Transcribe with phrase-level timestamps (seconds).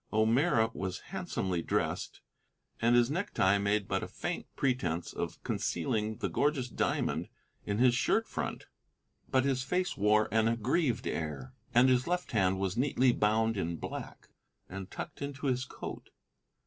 [0.11, 2.21] O'Meara was handsomely dressed,
[2.81, 7.29] and his necktie made but a faint pretence of concealing the gorgeous diamond
[7.67, 8.65] in his shirt front.
[9.29, 13.75] But his face wore an aggrieved air, and his left hand was neatly bound in
[13.77, 14.29] black
[14.67, 16.09] and tucked into his coat.